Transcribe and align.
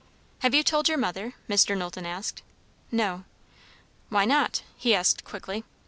"Have 0.39 0.55
you 0.55 0.63
told 0.63 0.89
your 0.89 0.97
mother?" 0.97 1.35
Mr. 1.47 1.77
Knowlton 1.77 2.07
asked. 2.07 2.41
"No." 2.91 3.23
"Why 4.09 4.25
not?" 4.25 4.63
he 4.75 4.95
asked 4.95 5.23
quickly. 5.23 5.63